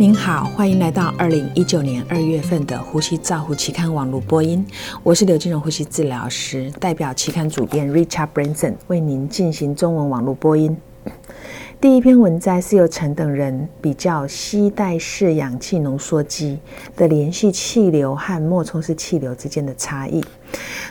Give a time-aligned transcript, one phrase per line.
[0.00, 4.64] 您好，欢迎来到二零一九年二月份的《呼吸照护》期刊网络播音。
[5.02, 10.74] 我是刘金荣呼吸治疗师，代表期刊主编 Richard Branson 为您进行中文网络播音。
[11.78, 16.58] 第一篇文摘是由陈等人比较吸带式氧气浓缩机
[16.96, 20.24] 的连续气流和脉冲式气流之间的差异。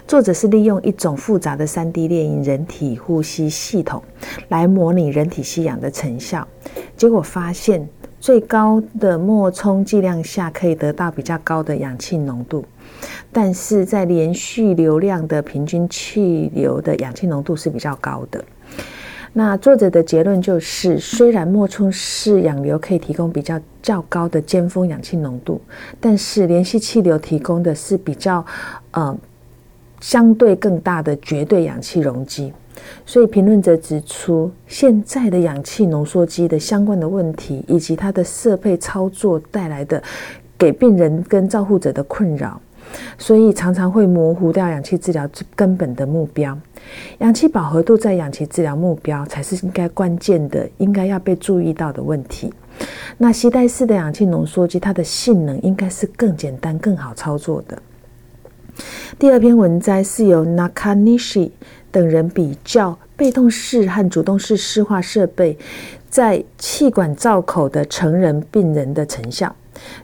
[0.07, 4.03] 作者是利用一种复杂的三 D 猎鹰人体呼吸系统
[4.49, 6.47] 来模拟人体吸氧的成效，
[6.95, 7.89] 结果发现。
[8.19, 12.65] 最高的脉冲剂量下可以得到比较高的氧气浓度，
[13.31, 18.43] 但是在连续流量的平均气流的氧气浓度是比较高的。
[19.31, 25.61] 那作者的结论就是，虽然脉冲式氧流可以提供比较较高的尖峰氧气浓度，
[25.99, 28.43] 但是连续气流提供的是比较
[28.91, 29.15] 呃
[30.01, 32.51] 相对更大的绝对氧气容积。
[33.05, 40.01] 所以，评论者指出，现在的氧气浓缩机的相关的问题，以及它的设备操作带来的
[40.57, 42.61] 给病人跟照护者的困扰，
[43.17, 46.57] 所以常常会模糊掉氧气治疗最根本的目标。
[47.19, 52.53] 氧气饱和度在氧气治疗目标才是应该关键的，应该要被注意到的问题。
[53.17, 57.77] 那携带式的氧气浓缩机，它的性能应该是更简单、更好操作的。
[59.17, 61.51] 第二篇文摘是由 Nakanishi。
[61.91, 65.57] 等人比较被动式和主动式湿化设备
[66.07, 69.55] 在气管造口的成人病人的成效，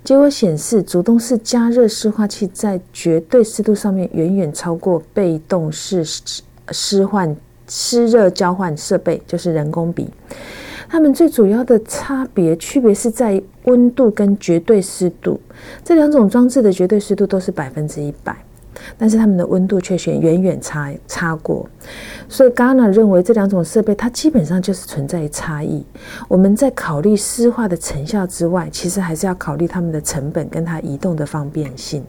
[0.03, 7.38] 结果显示，主动式加热湿化器在绝对湿度上面远远超过被动式湿湿换
[7.68, 10.09] 湿热交换设备，就是人工鼻。
[10.90, 15.40] 它们最主要的差别区别是在温度跟绝对湿度，
[15.84, 18.44] 这两种装置的绝对湿度都是百分之一百。
[18.97, 21.67] 但是它们的温度却远远远差差过，
[22.28, 25.86] 所以 g a n a 认为这两种设备它基本上就是存在差异。
[26.28, 32.03] 我们在考虑湿化的成效之外，其实还是要考虑它们的成本跟它移动的方便性。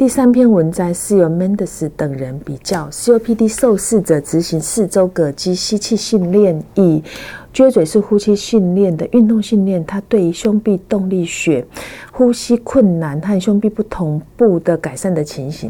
[0.00, 7.04] 第三篇文章是由 Mendes 等人比较 COPD 受试者执行四周膈肌吸气训练以。
[7.52, 11.66] 撅嘴式呼吸训练的运动训练，它对于胸壁动力学、
[12.12, 15.68] 呼吸困难和胸壁不同步的改善的情形，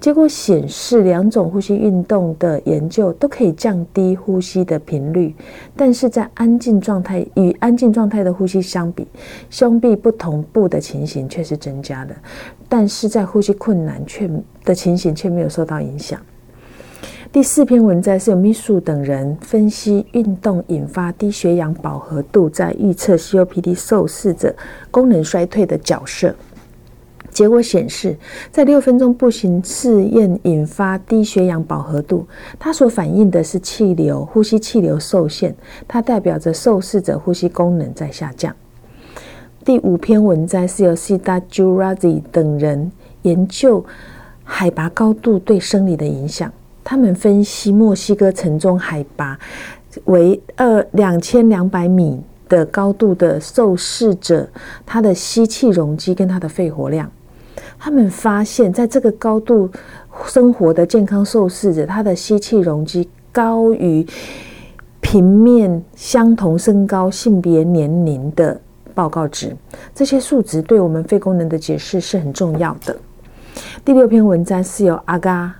[0.00, 5.34] 结果显示两种呼吸运动的研究都可以降低呼吸的频率，
[5.76, 9.06] 但是在安静状态与安静状态的呼吸相比，
[9.50, 12.16] 胸壁不同步的情形却是增加的，
[12.70, 14.30] 但是在呼吸困难却
[14.64, 16.18] 的情形却没有受到影响。
[17.32, 24.54] 第四篇文摘是由秘书等人分析运动引发低血氧饱和度在预测 COPD 受试者
[24.90, 26.34] 功能衰退的角色。
[27.30, 28.16] 结果显示，
[28.50, 32.26] 在六分钟步行试验引发低血氧饱和度，
[32.58, 35.54] 它所反映的是气流呼吸气流受限，
[35.86, 38.54] 它代表着受试者呼吸功能在下降。
[39.70, 42.90] 第五篇文摘是由 Sida Jurazi 等人
[43.22, 43.84] 研究
[44.42, 46.52] 海拔高度对生理的影响。
[46.82, 49.38] 他们分析墨西哥城中海拔
[50.06, 54.48] 为二两千两百米的高度的受试者，
[54.84, 57.08] 他的吸气容积跟他的肺活量。
[57.78, 59.70] 他们发现，在这个高度
[60.26, 64.04] 生活的健康受试者，他的吸气容积高于
[65.00, 68.60] 平面相同身高、性别、年龄的
[69.00, 69.56] 报告值。
[69.94, 72.94] 这些数值对我们肺功能的解释是很重要的。
[73.82, 75.54] 第六篇文章是由阿嘎。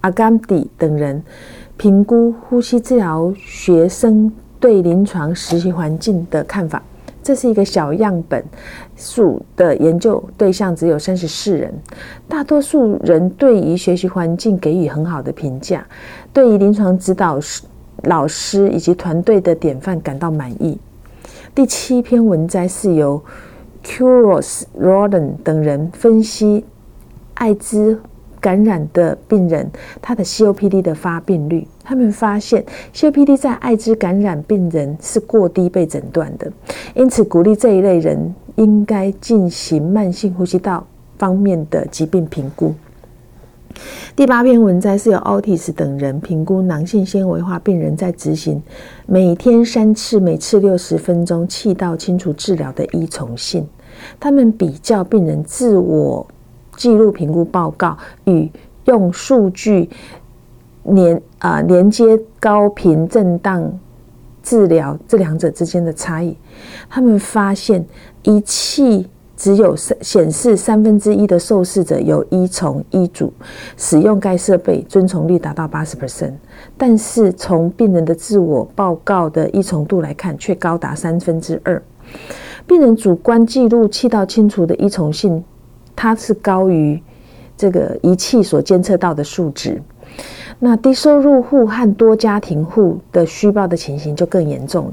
[0.00, 1.22] 阿甘迪等人
[1.76, 6.82] 评估呼吸治疗学生对临床实习环境的看法。
[7.22, 8.44] 这是一个小样本
[8.96, 11.72] 数的研究对象，只有三十四人。
[12.28, 15.86] 大多数人对于学习环境给予很好的评价，
[16.32, 17.62] 对于临床指导师
[18.02, 20.76] 老师以及团队的典范感到满意。
[21.54, 23.22] 第七篇文摘是由
[23.84, 26.64] Curos Roden 等人分析
[27.34, 28.00] 艾滋。
[28.40, 29.70] 感染的病人，
[30.02, 36.52] 他的 COPD 的发病率，他们发现 COPD 在艾滋感染病人是过低被诊断的，
[36.94, 40.86] 因此鼓励这一类人应该进行慢性呼吸道
[41.16, 42.74] 方面的疾病评估。
[44.16, 48.62] 第八篇文摘是由 Otis 等人评估囊性纤维化病人在执行
[49.06, 53.66] 每天三次、每次六十分钟气道清除治疗的依从性，
[54.18, 56.26] 他们比较病人自我。
[56.76, 58.50] 记录评估报告与
[58.86, 59.88] 用数据
[60.82, 63.78] 连啊连接高频震荡
[64.42, 66.36] 治疗这两者之间的差异，
[66.90, 67.86] 他们发现
[68.24, 73.32] 仪器只有显示三分之一的受试者有依从医嘱
[73.76, 76.34] 使用该设备，遵从率达到八十 percent，
[76.78, 81.82] 但是从病人的自我报告的依从度来看，却高达三分之二。
[82.66, 85.42] 病人主观记录气道清除的依从性，
[85.96, 87.02] 它是高于
[87.56, 89.82] 这个仪器所监测到的数值。
[90.60, 94.84] 那低收入户和多家庭户的虚报的情形就更严重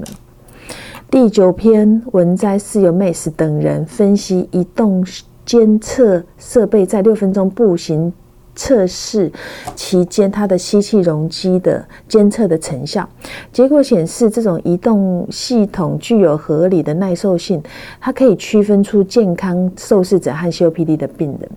[1.12, 5.04] 第九篇文摘是由 Mace 等人分析移动
[5.44, 8.10] 监测设备在六分钟步行。
[8.54, 9.30] 测试
[9.76, 13.06] 期间，它的吸气容积的监测的成效
[13.52, 17.62] 结果显示，这种移动系统具有合理的耐受性，
[18.00, 21.50] 它可以区分出健康受试者和 COPD 的病人。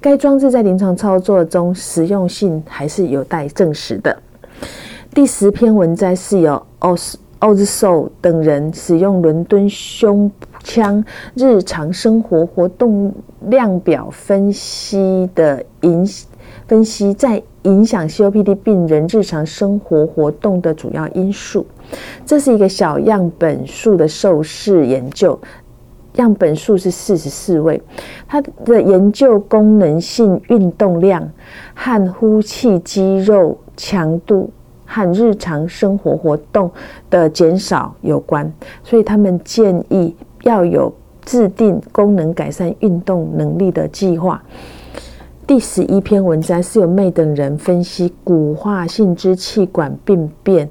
[0.00, 4.16] 该装置在临床操作中实用性还是有待证实的。
[5.12, 10.30] 第十篇文摘是由 Os Ozo 等人使用伦敦胸
[10.62, 11.04] 腔
[11.34, 13.12] 日常生活活动
[13.48, 16.08] 量表分析的影。
[16.68, 21.66] 分析在影响 COPD 病人日常生活活动的主要因素。
[22.24, 25.38] 这是一个小样本数的受试研究，
[26.14, 27.82] 样本数是四十四位。
[28.28, 31.28] 它的研究功能性运动量
[31.74, 34.50] 和呼气肌肉强度
[34.92, 36.70] 和日常生活活动
[37.08, 38.52] 的减少有关，
[38.84, 40.92] 所以他们建议要有
[41.24, 44.42] 制定功能改善运动能力的计划。
[45.46, 50.68] 第十一篇文章是由妹等人分析骨化性支气管病变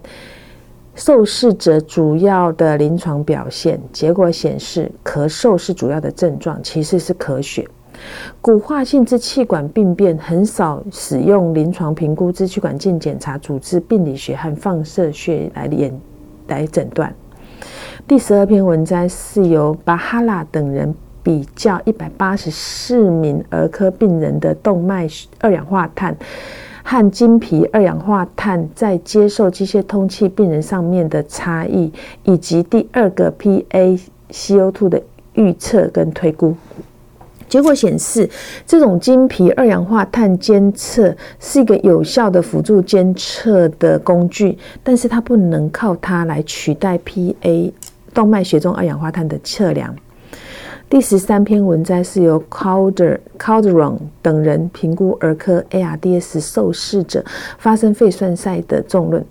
[0.94, 7.68] 受试者主要的临床表现，结果显示咳嗽是主要的症状，其次是咳血。
[8.42, 15.92] 骨化性支气管病变很少使用临床评估支气管镜检查、组织病理学和放射学来演
[16.48, 17.14] 来诊断。
[18.08, 20.94] 第十二篇文章是由巴哈拉等人。
[21.24, 25.08] 比较一百八十四名儿科病人的动脉
[25.40, 26.18] 二氧化碳
[26.82, 31.94] 和经皮二氧化碳在接受机械通气病人上面的差异，
[32.24, 35.00] 以及第二个 PaCO2 的
[35.36, 36.56] 预测跟推估。
[37.52, 38.30] 结果显示，
[38.66, 47.74] 这种经皮二氧化碳监测是一个有效的辅助监测的工具，但是它不能靠它来取代 Pa
[48.14, 49.94] 动脉血中二氧化碳的测量。
[50.90, 57.24] 第十三篇文摘是由 Calder Calderon 等人评估儿科 ARDS 受试者
[57.58, 59.26] 发生肺栓塞的重论。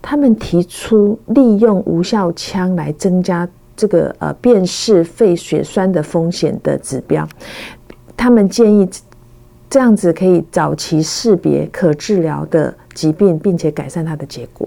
[0.00, 3.46] 他们提出利用无效腔来增加
[3.76, 7.28] 这个呃辨识肺血栓的风险的指标。
[8.16, 8.88] 他们建议
[9.68, 14.66] 这样子可以早期识别可治疗的疾病，并且改善它的结果。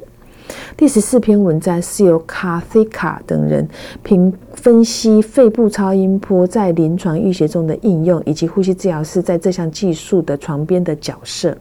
[0.76, 3.68] 第十四篇文章是由卡菲卡等人
[4.02, 11.56] 评分析肺部超音波在临床医学中的应用，以及呼吸治疗师在这项技术的床边的角色。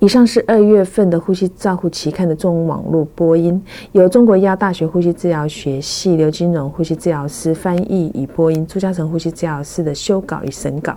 [0.00, 3.62] 以上是二月份的《呼吸照护期刊》的中文网络播音，
[3.92, 10.94] 由中国医药大学呼吸治疗学系刘金荣呼吸治疗师翻译与播音，朱嘉诚呼吸治疗师的修稿与审稿。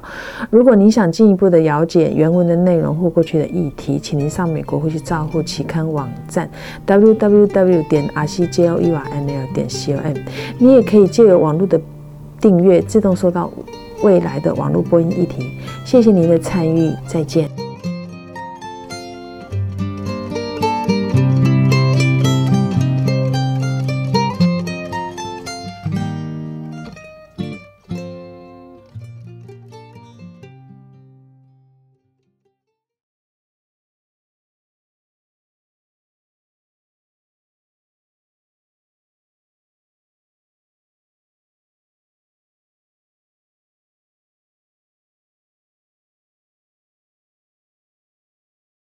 [0.50, 6.50] 如果您想进一步的了解原文的内容或过去的议题，请您上美国呼吸照护期刊网站
[6.86, 10.14] www 点 r c j o e r n l 点 c o m。
[10.58, 11.80] 你也可以借由网络的
[12.42, 13.52] 订阅，自动收到
[14.04, 15.52] 未来的网络播音议题。
[15.86, 17.67] 谢谢您的参与，再见。